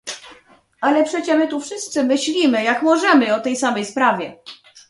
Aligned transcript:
"Ale 0.81 1.03
przecie 1.03 1.37
my 1.37 1.47
tu 1.47 1.59
wszyscy 1.59 2.03
myślimy, 2.03 2.63
jak 2.63 2.81
możemy, 2.83 3.35
o 3.35 3.39
tej 3.39 3.55
samej 3.55 3.85
sprawie." 3.85 4.37